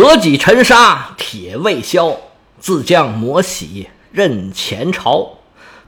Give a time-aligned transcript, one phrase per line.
[0.00, 2.16] 折戟沉沙铁未销，
[2.58, 5.28] 自将磨洗任前朝。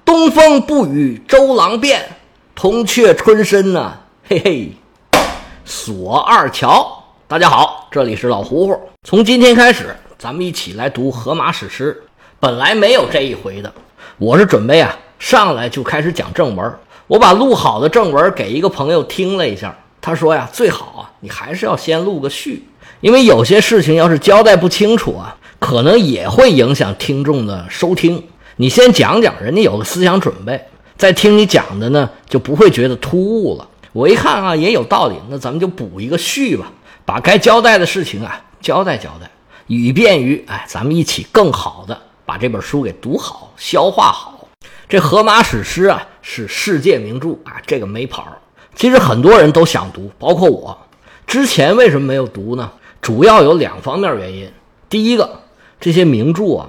[0.04, 2.14] 东风不与周郎便，
[2.54, 4.72] 铜雀春深呐，嘿嘿，
[5.64, 7.02] 锁二乔。
[7.26, 8.78] 大家好，这里是老胡胡。
[9.08, 11.98] 从今天开始，咱们一起来读《荷马史诗》。
[12.38, 13.72] 本来没有这一回的，
[14.18, 16.70] 我是准备啊，上来就开始讲正文。
[17.06, 22.68] 我把录好的正文给一个朋友听了一下，他说呀，最好啊，你还是要先录个序，
[23.02, 28.22] 因为有些事情要是交代不清楚啊，可能也会影响听众的收听。
[28.56, 33.68] 你先讲讲，人家有个思想准备，再听你讲的呢，就不会觉得突兀了。
[33.92, 36.70] 我一看啊，也有道理，那咱们就补一个序吧，
[37.04, 39.28] 把该交代的事情啊交代交代，
[39.66, 42.00] 以便于哎，咱们一起更好的。
[42.24, 44.48] 把这本书给读好、消化好。
[44.88, 48.24] 这《荷马史诗》啊，是世界名著啊，这个没跑。
[48.76, 50.78] 其实很多人都想读，包括我。
[51.26, 52.70] 之前为什么没有读呢？
[53.02, 54.48] 主要有两方面原因。
[54.88, 55.40] 第一个，
[55.80, 56.68] 这些名著啊，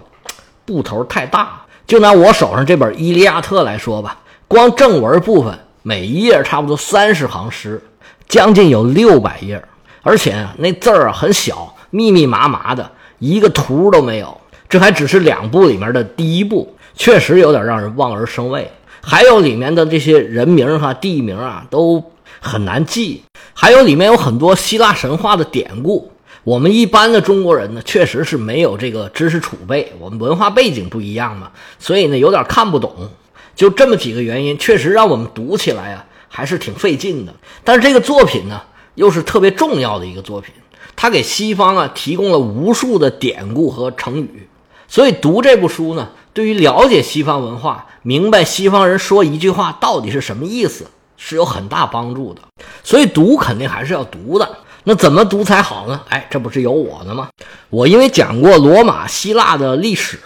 [0.66, 1.62] 部头太大。
[1.86, 7.80] 就拿我手上这本《伊利亚特》来说吧，光正文部分，每一页差不多三十行诗，
[8.28, 9.64] 将近有六百页，
[10.02, 14.36] 而且那字儿啊很小，密密麻麻的，一个图都没有。
[14.68, 18.72] 这还只是两部里面的第一部，确实有点让人望而生畏。
[19.02, 23.22] 还有里面的这些人名哈、地名啊，都很难记。
[23.54, 26.13] 还有里面有很多希腊神话的典故，
[26.44, 33.10] 我们一般的中国人呢，确实是没有这个知识储备，我们文化背景不一样嘛，所以呢有点看不懂。
[33.56, 37.34] 就这么几个原因，确实让我们读起来啊还是挺费劲的。
[37.64, 38.62] 但是这个作品呢，
[38.96, 40.54] 又是特别重要的一个作品，
[40.98, 44.50] 它给西方啊提供了无数的典故和成语。
[44.90, 52.42] 所以读这部书呢，对于了解西方文化、明白西方人说一句话到底是什么意思，是有很大帮助的。
[52.84, 54.58] 所以读肯定还是要读的。
[54.86, 56.02] 那怎么读才好呢？
[56.10, 57.30] 哎，这不是有我呢吗？
[57.70, 60.18] 我因为讲过罗马、希腊的历史，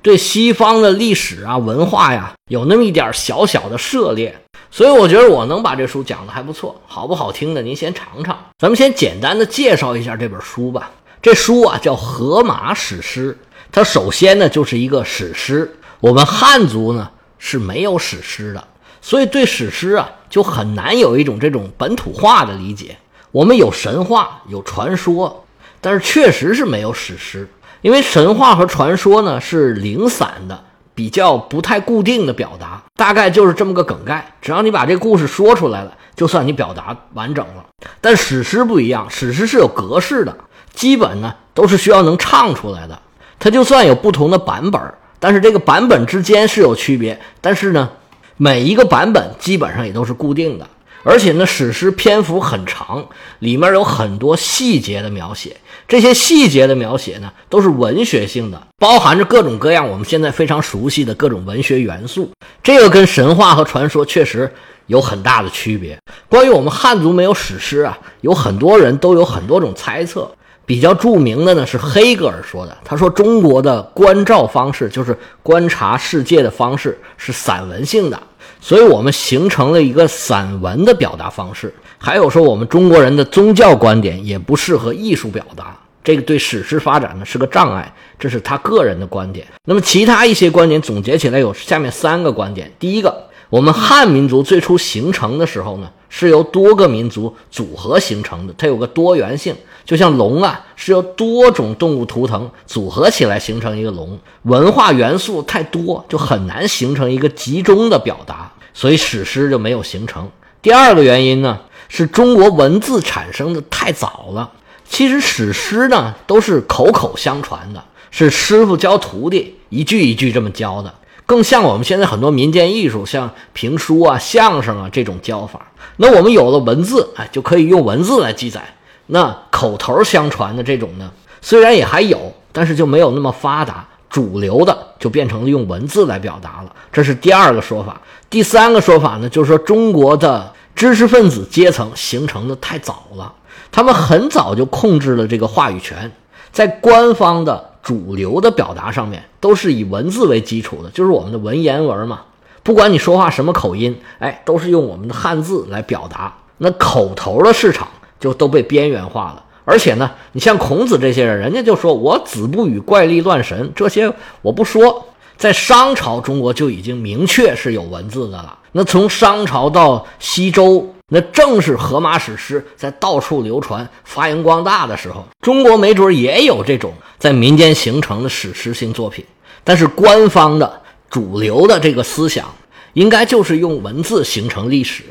[0.00, 4.38] 对西方的历史啊、文化呀，有那么一点小小的涉猎，
[4.70, 6.80] 所以我觉得我能把这书讲的还不错。
[6.86, 8.38] 好不好听的，您先尝尝。
[8.58, 10.92] 咱们先简单的介绍一下这本书吧。
[11.20, 13.36] 这书啊叫《荷马史诗》。
[13.72, 18.68] 它首先呢就是一个史诗，我们汉族呢是没有史诗的，
[19.02, 22.96] 所以对史诗啊就很难有一种这种本土化的理解。
[23.36, 25.44] 我们有神话有传说，
[25.82, 27.46] 但是确实是没有史诗，
[27.82, 30.64] 因为神话和传说呢是零散的，
[30.94, 34.32] 比较不太固定的表达，大概就是这么个梗概。
[34.40, 37.66] 只要你把这故事说出来了，就算你表达完整了。
[38.00, 40.34] 但史诗不一样，史诗是有格式的，
[40.72, 42.98] 基本呢都是需要能唱出来的。
[43.38, 44.80] 它就算有不同的版本，
[45.20, 47.20] 但是这个版本之间是有区别。
[47.42, 47.90] 但是呢，
[48.38, 50.66] 每一个版本基本上也都是固定的。
[51.08, 53.06] 而且呢，史诗篇幅很长，
[53.38, 55.56] 里面有很多细节的描写。
[55.86, 62.28] 这些细节的描写呢，都是文学性的，包含着各种各样我们现在非常熟悉的各种文学元素。
[62.60, 64.52] 这个跟神话和传说确实
[64.88, 65.96] 有很大的区别。
[66.28, 70.28] 关于我们汉族没有史诗啊，有很多人都有很多种猜测。
[70.64, 78.20] 比较著名的呢是黑格尔说的，他说中国的观照方式就是观察世界的方式是散文性的，
[78.66, 81.72] 所以我们形成了一个散文的表达方式。
[81.98, 89.46] 还有说我们中国人的宗教观点也不适合艺术表达，这个对史诗发展呢是个障碍，这是他个人的观点。
[89.66, 99.54] 那么其他一些观点总结起来有下面三个观点：第一个，我们汉民族最初形成的时候呢是由多个民族组合形成的，它有个多元性。
[99.84, 110.30] 就像龙啊，是由多种动物图腾组合起来形成一个龙，文化元素太多，就很难形成一个集中的表达，所以史诗就没有形成。
[110.60, 114.52] 第二个原因呢，是中国文字产生的太早了。
[114.86, 120.94] 其实史诗呢都是口口相传的，是师傅教徒弟一句一句这么教的，
[121.24, 125.72] 更像我们现在很多民间艺术，像评书啊、相声啊这种教法。
[125.96, 128.62] 那我们有了文字，哎，就可以用文字来记载。
[129.06, 131.10] 那口头相传的这种呢，
[131.40, 133.88] 虽然也还有，但是就没有那么发达。
[134.16, 138.00] 主流的就变成了用文字来表达了，这是第二个说法。
[138.30, 143.30] 第三个说法呢，就是说中国的知识分子阶层形成的太早了，
[143.70, 146.10] 他们很早就控制了这个话语权，
[146.50, 152.20] 在官方的主流的表达上面都是以文字为基础的，就是我们的文言文嘛。
[152.62, 156.32] 不管你说话什么口音，哎，都是用我们的汉字来表达。
[156.56, 157.86] 那口头的市场。
[158.18, 164.10] 就都被边缘化了，而且呢，你像孔子这些人，人家就说我子不语怪力乱神，这些
[164.40, 165.06] 我不说。
[165.36, 168.58] 在商朝，中国就已经明确是有文字的了。
[168.72, 175.22] 那从商朝到西周，那正是荷马史诗在到处流传、发扬光大的时候。
[175.42, 179.22] 中国没准也有这种在民间形成的史诗性作品，
[179.62, 180.80] 但是官方的
[181.10, 182.46] 主流的这个思想，
[182.94, 185.02] 应该就是用文字形成历史，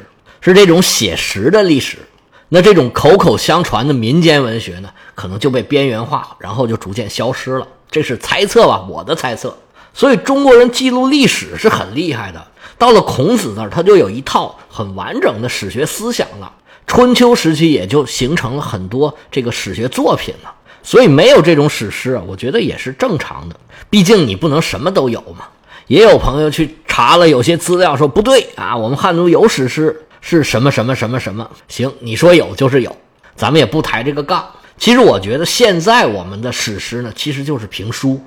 [0.42, 2.00] 是这种写实的历史。
[2.50, 7.68] 那这种口口相传的民间文学呢，可能就被边缘化，然后就逐渐消失了。
[7.89, 9.57] 这是猜测吧，我的猜测。
[9.94, 12.45] 所以中国人记录历史是很厉害的。
[12.77, 16.51] 到了孔子那儿，他就有一套很完整的史学思想了。
[16.86, 20.53] 春秋时期也就形成了很多这个史学作品了。
[20.83, 23.56] 所以没有这种史诗，我觉得也是正常的。
[23.89, 25.47] 毕竟你不能什么都有嘛。
[25.88, 30.05] 也有朋友去查了有些资料，说不对啊，我们汉族有史诗。
[30.27, 31.48] 是什么什么什么什么？
[31.68, 32.98] 行，你说有就是有，
[33.36, 34.44] 咱们也不抬这个杠。
[34.75, 38.19] 其实我觉得现在我们的史诗呢，其实就是评书。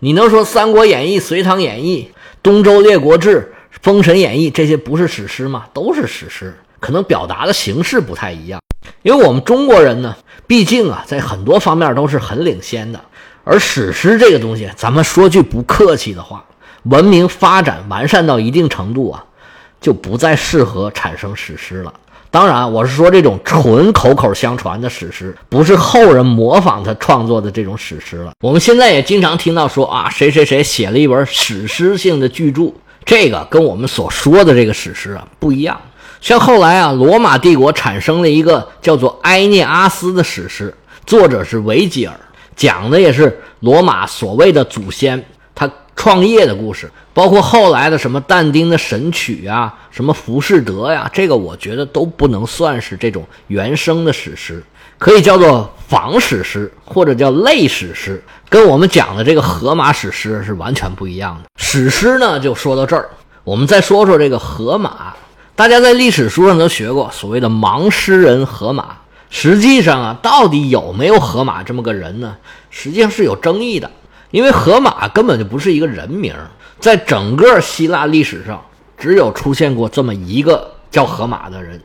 [0.00, 2.10] 你能说《三国演义》《隋唐演义》
[2.42, 5.66] 《东周列国志》《封神演义》这些不是史诗吗？
[5.72, 8.60] 都是史诗，可能表达的形式不太一样。
[9.02, 10.16] 因为我们中国人呢，
[10.48, 13.00] 毕竟啊，在很多方面都是很领先的。
[13.44, 16.44] 而史诗这个东西，咱们说句不客气的话，
[16.82, 19.24] 文明发展完善到一定程度啊。
[19.80, 21.92] 就不再适合产生史诗了。
[22.28, 28.32] 当然，我是说这种纯口口相传的史诗，不是后人模仿他创作的这种史诗了。
[28.42, 32.74] 我们现在也经常听到说啊，谁谁谁写了一本史诗性的巨著，
[33.06, 35.80] 这个跟我们所说的这个史诗啊不一样。
[36.20, 40.74] 像后来啊，罗马帝国产生了一个叫做《埃涅阿斯》的史诗，
[41.06, 42.14] 作者是维吉尔，
[42.54, 45.24] 讲的也是罗马所谓的祖先。
[45.96, 54.62] 创业的故事，包括后来的什么但丁的《神曲》啊，什么《浮士德》呀，这个我觉得都不能算是这种原生的史诗，
[54.98, 61.48] 可以叫做仿史诗或者叫类史诗，跟我们讲的这个荷马史诗是完全不一样的。
[61.56, 63.08] 史诗呢，就说到这儿，
[63.42, 65.14] 我们再说说这个荷马。
[65.56, 68.98] 大家在历史书上都学过所谓的盲诗人荷马，
[69.30, 72.36] 实际上啊，到底有没有荷马这么个人呢？
[72.68, 73.90] 实际上是有争议的。
[74.30, 76.34] 因为荷马根本就不是一个人名，
[76.80, 78.60] 在整个希腊历史上，
[78.98, 81.80] 只有出现过这么一个叫荷马的人。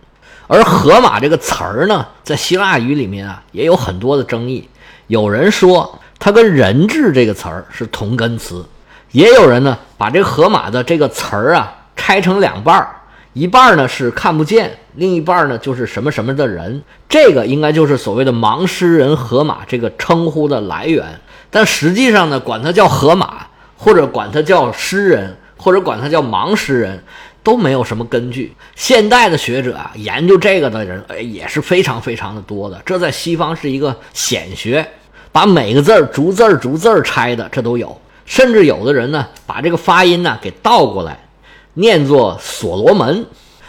[0.47, 4.67] 而荷马这个词儿呢，在希腊语里面啊，也有很多的争议。
[5.07, 8.65] 有人说它跟人质这个词儿是同根词，
[9.11, 12.95] 也有人呢把这个荷马的这个词儿啊拆成两半儿，
[13.33, 16.81] 一半儿呢是看不见，另一半儿呢就是什么什么的人。
[17.07, 21.05] 这个应该就是所谓的盲诗人荷马这个称呼的来源。
[21.51, 23.45] 但实际上呢，管他叫河马，
[23.77, 27.03] 或者管他叫诗人，或者管他叫盲诗人，
[27.43, 28.55] 都没有什么根据。
[28.75, 32.81] 现代的学者啊，研究这个的人，哎，也是非常非常的多的。
[32.85, 34.87] 这在西方是一个显学，
[35.31, 37.99] 把每个字儿逐字儿逐字儿拆的，这都有。
[38.25, 41.19] 甚至有的人呢，把这个发音呢给倒过来，
[41.73, 43.25] 念作所罗门，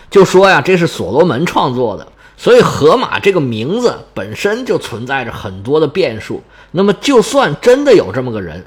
[0.09, 2.07] 就说呀，这是所罗门创作的。
[2.43, 6.43] 所以，河马这个名字本身就存在着很多的变数。
[6.73, 8.61] 那么，就算真的有这么个人，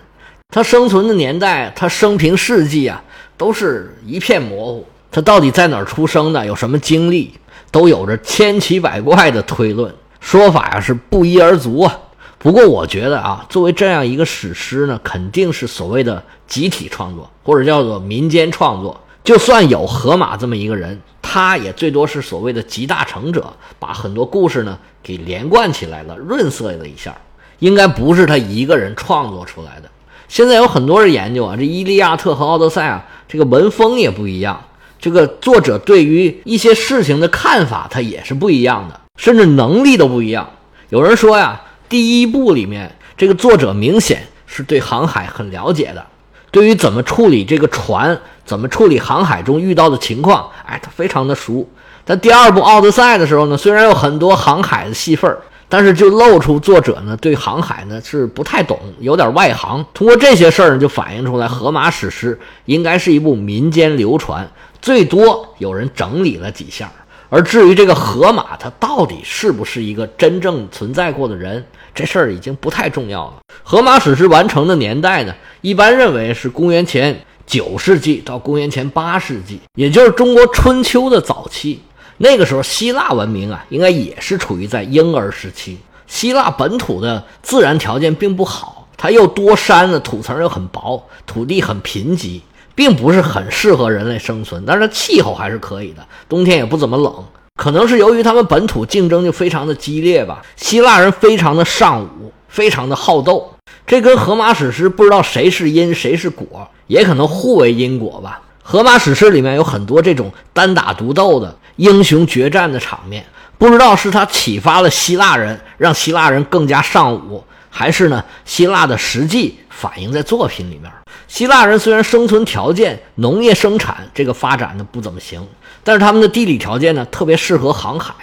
[0.48, 3.04] 他生存的年代、他生平事迹啊，
[3.36, 4.86] 都是一片模糊。
[5.12, 7.34] 他到底在哪儿出生的，有什么经历，
[7.70, 12.00] 都有着千奇百怪的推论说法呀，是不一而足啊。
[12.38, 19.02] 不过，我觉得啊，作为这样一个史诗呢，肯定是所谓的集体创作，或者叫做民间创作。
[19.26, 20.98] 就算有河马这么一个人。
[21.28, 27.14] 他也最多是所谓的集大成者，把很多故事呢给连贯起来了，润色了一下，
[27.60, 29.90] 应该不是他一个人创作出来的。
[30.30, 34.64] 现在有很多人研究啊，这《伊利亚特》和《奥德赛》啊，这个文风也不一样，
[34.98, 40.50] 这个作者对于一些事情的看法他也是不一样的，甚至能力都不一样。
[40.90, 41.60] 有人说呀，
[41.90, 46.06] 第一部里面这个作者明显是对航海很了解的。
[46.52, 51.68] 对于怎么处理这个船，怎么处理航海中遇到的情况，哎，他非常的熟。
[52.06, 59.84] 但第二部《奥德赛》的时候呢，虽然有很多航海的戏份儿，但是就露出作者呢对航海呢是不太懂，有点外行。
[59.94, 62.36] 通过这些事儿呢，就反映出来《荷马史诗》
[62.66, 64.48] 应该是一部民间流传，
[64.80, 66.92] 最多有人整理了几下。
[67.28, 71.66] 而至于这个荷马，他到底是不是一个真正存在过的人？
[71.96, 73.38] 这事儿已经不太重要了。
[73.64, 81.82] 荷马史诗完成的年代呢，一般认为是公元前九世纪到公元前八世纪，也就是中国春秋的早期。
[82.18, 85.78] 那个时候，希腊文明啊，应该也是处于在婴儿时期。
[86.08, 92.40] 希腊本土的自然条件并不好，它又多山的土层又很薄，土地很贫瘠，
[92.74, 94.64] 并不是很适合人类生存。
[94.66, 97.14] 但是它气候还是可以的，冬天也不怎么冷。
[97.56, 103.52] 可能是由于他们本土竞争就非常的激烈吧，希腊人非常的尚武，非常的好斗。
[103.88, 108.42] 这跟荷马史诗不知道谁是因谁是果，也可能互为因果吧。
[108.64, 113.24] 荷马史诗里面有很多这种单打独斗的英雄决战的场面，
[113.60, 120.92] 不知道是他启发了希腊人，让希腊人更加尚武，还是呢希腊的实际反映在作品里面。
[121.28, 125.48] 希腊人虽然生存条件、农业生产这个发展的不怎么行，
[125.84, 128.16] 但是他们的地理条件呢特别适合航海，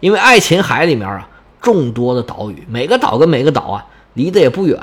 [0.00, 1.26] 因为爱琴海里面啊
[1.62, 4.78] 众多的岛屿，每个岛跟每个岛啊离得也不远。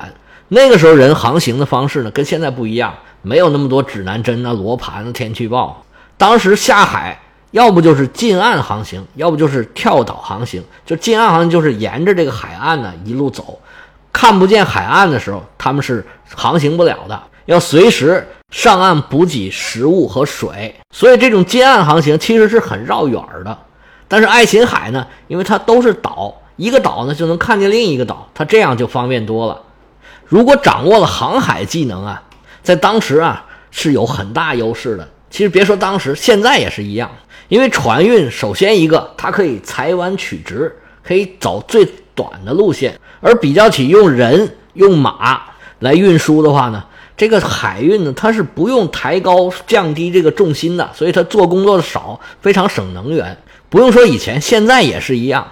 [0.53, 2.93] 那个时候人航行的方式呢跟现在不一样。
[3.25, 5.81] 没有那么多指南针啊、罗盘、天气预报。
[6.17, 7.17] 当时下海，
[7.51, 10.61] 要不就是近岸航行，要不就是跳岛航行。
[10.85, 13.57] 就近岸航行，就是沿着这个海岸呢一路走，
[14.11, 16.05] 看不见海岸的时候，他们是
[16.35, 20.75] 航行不了的，要随时上岸补给食物和水。
[20.91, 23.57] 所以这种近岸航行其实是很绕远的。
[24.09, 29.61] 但是爱琴海呢，因为它都是岛，一个岛呢就能看见另一个岛，它这样就方便多了。
[30.25, 32.21] 如果掌握了航海技能啊。
[32.63, 35.05] 在当时啊是有很大优势的。
[35.29, 37.11] 其实别说当时，现在也是一样。
[37.49, 42.97] 因为船运首先一个，它可以裁弯取直，可以走最短的路线。
[43.19, 45.41] 而比较起用人用马
[45.79, 46.81] 来运输的话呢，
[47.17, 53.37] 这个海运呢它是不用抬高降低这个重心的，所以它做工作的少，非常省能源。
[53.69, 55.45] 不用说以前，现在也是一样。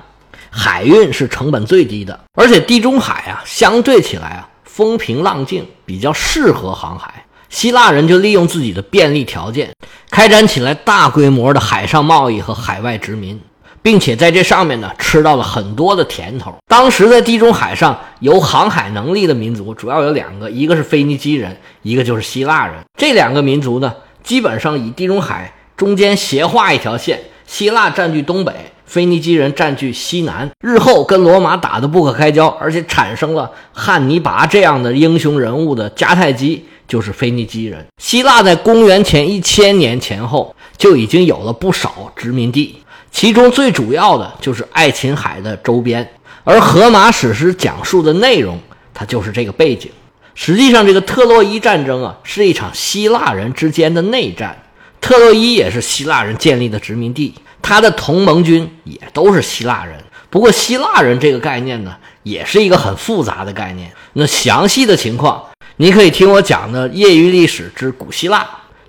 [0.50, 4.48] 海运是成本最低的，而且地中海啊相对起来啊。
[4.74, 7.25] 风平浪静，比较适合航海。
[7.50, 9.70] 希腊人就利用自己的便利条件，
[10.10, 13.38] 开展起来大规模的海上贸易和海外殖民，
[13.82, 16.56] 并且在这上面呢吃到了很多的甜头。
[16.70, 22.75] 当时在地中海上有航海能力的民族主要有两个，一个是腓尼基人，一个就是希腊人。
[22.98, 28.72] 这两个民族呢，基本上以地中海中间斜画一条线，希腊占据东北。
[28.91, 37.88] 腓尼基人占据西南，日后跟罗马打得不可开交，而且产生了汉尼拔这样的英雄人物的迦太基就是腓尼基人。
[38.00, 46.05] 希腊在公元前一千年前后就已经有了不少殖民地，其中最主要的就是爱琴海的周边。
[46.43, 48.60] 而荷马史诗讲述的内容，
[48.93, 49.89] 它就是这个背景。
[50.36, 54.62] 实际上，这个特洛伊战争啊，是一场希腊人之间的内战。
[55.00, 57.33] 特洛伊也是希腊人建立的殖民地。
[57.72, 59.98] 他的同盟军也都是希腊人，
[60.30, 63.90] 不过希腊人这个概念呢，也是一个很复杂的概念。
[64.12, 65.42] 那详细的情况，
[65.78, 68.40] 你可以听我讲的《业余历史之古希腊》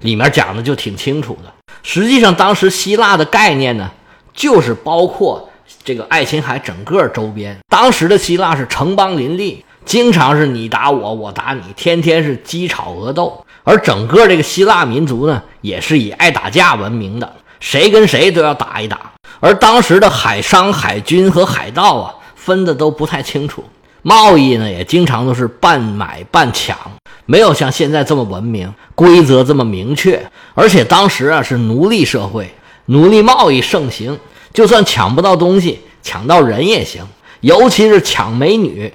[0.01, 1.53] 里面讲的就挺清楚的。
[1.85, 3.89] 实际上，当时希腊的概念呢，
[4.35, 5.49] 就是包括
[5.85, 7.57] 这个爱琴海整个周边。
[7.69, 13.47] 当时的希腊是城邦林立，经常是你打我，我打你，天天是鸡吵鹅斗。
[13.63, 17.33] 而整个这个希腊民族呢，也是以爱打架闻名的。
[17.63, 23.65] 谁跟谁都要打一打，而当时的海商、海军和海盗啊，分的都不太清楚，
[24.03, 26.77] 贸易呢也经常都是半买半抢，
[27.25, 30.21] 没有像现在这么文明，规则这么明确。
[30.55, 32.53] 而且当时啊是奴隶社会，
[32.87, 34.19] 奴隶贸易盛行，
[34.53, 37.07] 就算抢不到东西，抢到人也行，
[37.43, 38.93] 尤其是抢美女。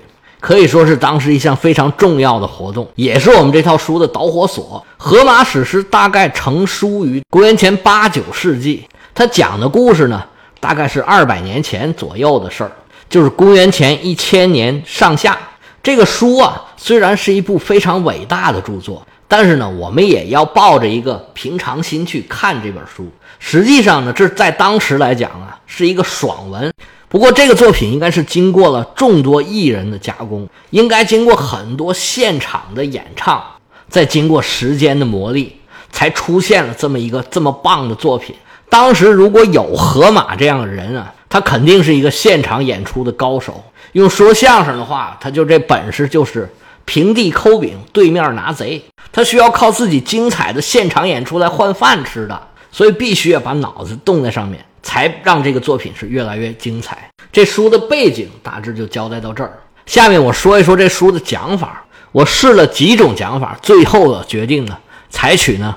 [0.47, 4.81] 可以说是当时一项非常重要的活动，也是我们这套书的导火索。
[5.03, 10.23] 《荷马史诗》大概成书于公元前八九世纪，它讲的故事呢，
[10.61, 12.71] 大概是二百年前左右的事儿，
[13.09, 15.37] 就是公元前一千年上下。
[15.83, 23.05] 这个书啊，虽然是一部非常伟大的著作，但是呢，我们也要抱着一个平常心去看这本书。
[23.39, 26.71] 实际上呢，这在当时来讲啊，是一个爽文。
[27.09, 33.41] 不过，这个作品应该是经过了众多艺人的加工，应该经过很多现场的演唱，
[33.87, 35.49] 再经过时间的磨砺，
[35.89, 38.35] 才出现了这么一个这么棒的作品。
[38.67, 43.63] 当时如果有河马这样的人啊，他肯定是一个现场演出的高手。
[43.93, 48.83] 用说相声的话，他就这本事就是平地抠饼，对面拿贼。
[49.13, 54.65] 他需要靠自己精彩的现场演出来换饭吃的，所以必须要把脑子动在上面。
[54.87, 57.09] 才让这个作品是越来越精彩。
[57.29, 59.59] 这书的背景大致就交代到这儿。
[59.85, 61.83] 下面我说一说这书的讲法。
[62.13, 64.77] 我试了几种讲法，最后的决定呢，
[65.09, 65.75] 采取呢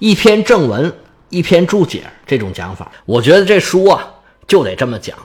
[0.00, 0.92] 一篇正文，
[1.30, 2.90] 一篇注解这种讲法。
[3.06, 4.04] 我觉得这书啊
[4.48, 5.16] 就得这么讲。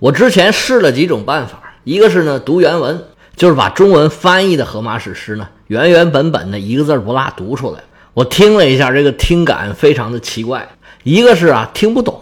[0.00, 3.04] 我之前试了几种办法，一个是呢读原文，
[3.36, 7.78] 就是把中文翻译的荷马史诗呢原原本本的一个字不落读出来。
[8.12, 10.68] 我听了一下，这个听感非常的奇怪。
[11.04, 12.19] 一个是啊听不懂。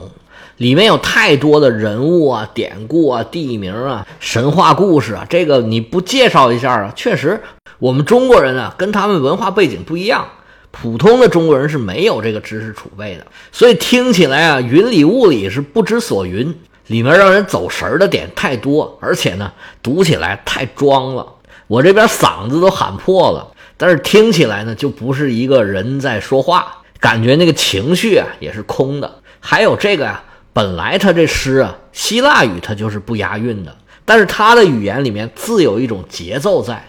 [0.58, 6.92] 里面有太多的人物啊、典故啊、地名啊、神话故事啊，这个你不介绍一下啊？
[6.96, 7.40] 确实，
[7.78, 10.26] 我们中国人啊，跟他们文化背景不一样，
[10.72, 16.52] 普通的中国人是没有这个知识储备的，所以听起来啊，云里雾里是不知所云，
[16.88, 21.24] 里面让人走神的点太多，而且呢，读起来太装了，
[21.68, 23.46] 我这边嗓子都喊破了，
[23.76, 26.82] 但是听起来呢，就不是一个人在说话。
[26.98, 29.20] 感觉那个情绪啊也是空的。
[29.38, 30.20] 还有这个呀，
[30.58, 36.82] 本来他这诗啊，希腊语它就是不押韵的，但是他的语言里面自有一种节奏在。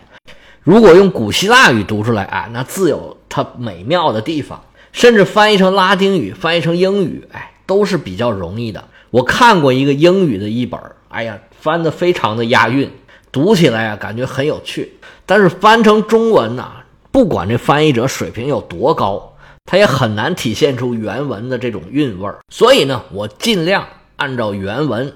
[0.63, 4.59] 如果用古希腊语读出来啊，那自有它美妙的地方。
[4.91, 8.83] 甚至翻译成拉丁语、翻译成英语，哎，都是比较容易的。
[9.11, 12.89] 我看过一个英语的译本，哎呀，翻得非常的押韵，
[13.31, 14.97] 读起来啊感觉很有趣。
[15.27, 16.67] 但是翻成中文呢，
[17.11, 19.35] 不管这翻译者水平有多高，
[19.71, 22.39] 它也很难体现出原文的这种韵味儿。
[22.51, 23.85] 所以呢，我尽量
[24.15, 25.13] 按照原文，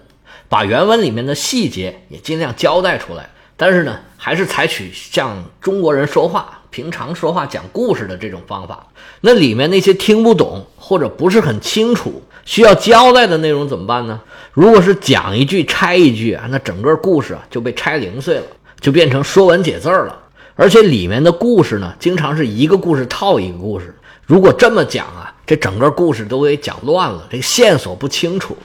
[0.47, 3.27] 把原文里面的细节也尽量交代出来。
[3.57, 6.59] 但是呢，还是采取像中国人说话。
[6.69, 8.85] 平常说话讲故事的这种方法，
[9.21, 14.21] 那里面那些听不懂或者不是很清楚需要交代的内容怎么办呢？
[14.51, 18.43] 如果是讲一句拆一句啊，那整个故事啊就被拆零碎了，
[18.79, 20.15] 就变成说文解字儿了。
[20.55, 23.95] 而且里面的故事呢，经常是一个故事套一个故事。
[24.25, 28.57] 如果这么讲啊，这整个故事都给讲乱了，这个线索不清楚，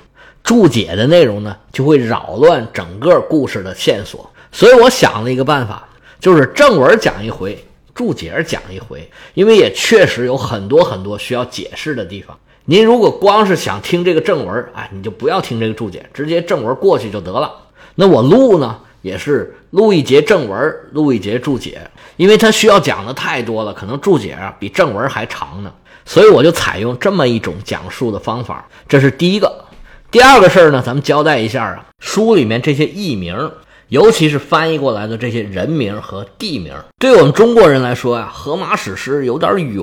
[0.43, 4.31] 注解的内容呢就会扰乱整个故事的线索。
[4.53, 5.89] 所以我想了一个办法，
[6.21, 7.63] 就是正文讲一回。
[7.95, 12.39] 注解讲一回，因为也确实有很多很多需要解释的地方。
[12.67, 17.53] 您如果光是想听这个正文，哎，你就不要听这个注解，直接正文过去就得了。
[17.97, 21.81] 那我录呢，也是录一节正文，录一节注解，
[22.19, 25.73] 因为它需要讲的太多了，可能注解啊比正文还长呢。
[26.05, 28.69] 所以我就采用这么一种讲述的方法。
[28.87, 29.65] 这是第一个。
[30.11, 33.51] 第二个事儿呢，咱们交代一下啊，书里面这些译名。
[33.89, 39.83] 尤其是翻译过来的这些人名和地名，对我们中国人来说呀，《荷马史诗》有点远。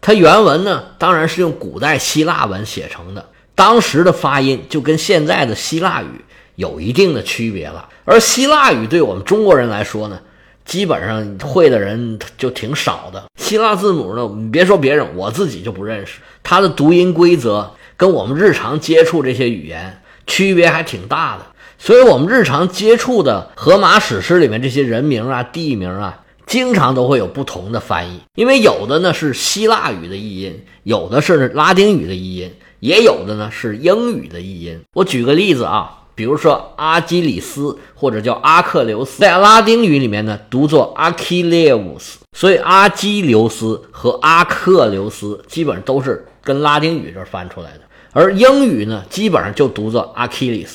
[0.00, 7.88] 它原文呢，当然是用古代希腊文写成的，当时的发音就跟现在的希腊语有一定的区别了。
[8.04, 10.20] 而希腊语对我们中国人来说呢，
[10.64, 13.24] 基本上会的人就挺少的。
[13.36, 16.20] 希腊字母呢，你别说别人，我自己就不认识。
[16.42, 21.46] 它的读音规则跟我们日常接触这些语言区别还挺大的。
[21.76, 28.20] 所以，我们日常接触的《荷马史诗》里面这些人名啊、地名啊，经常都会有不同的翻译。
[28.36, 34.80] 因为有的呢是希腊语的译音，有的是拉丁语的译音，也有的呢是英语的译音。
[34.94, 47.80] 我举个例子啊，比如说阿基里斯或者叫阿克琉斯，在拉丁语里面呢读作 Achilles，所以阿基琉斯和阿克琉斯基本上都是跟拉丁语这翻出来的。
[48.12, 50.70] 而英语呢，基本上就读作 Achilles。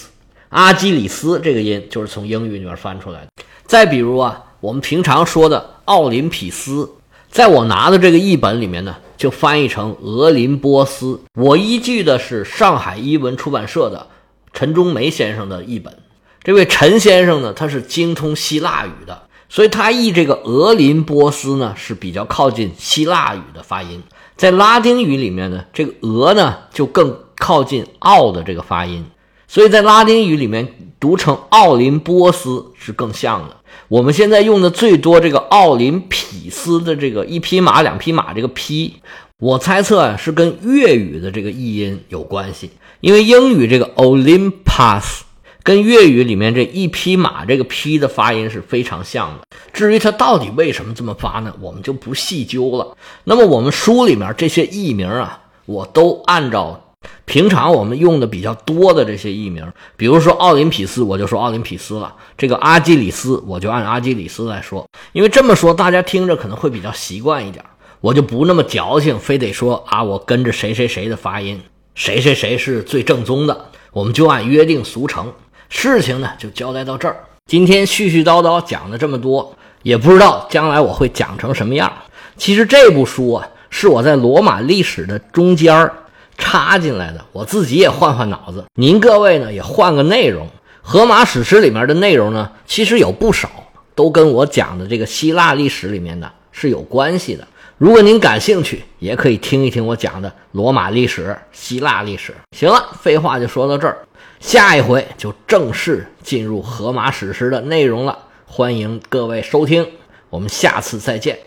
[0.49, 3.27] 阿基里斯这个音就是从英语里面翻出来的。
[3.65, 6.89] 再比如啊，我们平常说的奥林匹斯，
[7.29, 11.21] 在我拿的这个译本里面呢，就翻译成俄林波斯。
[11.35, 14.07] 我依据的是上海译文出版社的
[14.53, 15.97] 陈忠梅先生的译本。
[16.43, 24.01] 这位陈先生呢，他是精通希腊语的，所以他译这个俄林波斯呢是比较靠近希腊语的发音。
[24.37, 29.05] 在拉丁语里面呢，这个俄呢就更靠近奥的这个发音。
[29.47, 30.67] 所以在拉丁语里面
[30.99, 33.57] 读成奥林波斯是更像的。
[33.87, 38.93] 我们现在用的最多这个奥林匹斯的这个一匹马两匹马这个匹，
[39.39, 42.69] 我猜测啊是跟粤语的这个译音有关系。
[43.01, 45.21] 因为英语这个 Olympus
[45.63, 49.45] 跟粤语里面这一匹马这个匹的发音是非常像的。
[49.73, 52.95] 至于它到底为什么这么发呢，我们就不细究了。
[53.23, 56.85] 那么我们书里面这些译名啊，我都按照。
[57.23, 67.63] 平常我们用的比较多的这些译名，比如说奥林匹斯，我就说奥林匹斯了；这个阿基里斯，我就按阿基里斯来说，因为这么说大家听着可能会比较习惯一点，
[68.01, 71.61] 我就不那么矫情，非得说啊，我跟着谁谁谁的发音，
[71.99, 75.33] 谁谁谁是最正宗的，我们就按约定俗成。
[75.67, 81.91] 事情呢就交代到这儿，今天絮絮叨叨讲了这么多，也不知道将来我会讲成什么样。
[82.37, 85.93] 其实这部书啊，是我在罗马历史的中间儿。
[86.37, 88.63] 插进来的，我自己也换换脑子。
[88.75, 90.47] 您各位呢，也换个内容。
[90.81, 93.49] 《荷马史诗》里面的内容呢，其实有不少
[93.93, 97.45] 都跟我讲的这个希腊历史里面的是有关系的。
[97.79, 102.35] 如果您感兴趣，也可以听一听我讲的罗马历史、希腊历史。
[102.51, 103.99] 行了，废话就说到这儿，
[104.41, 108.19] 下一回就正式进入《荷马史诗》的内容了。
[108.45, 109.89] 欢迎各位收听，
[110.29, 111.39] 我们下次再见。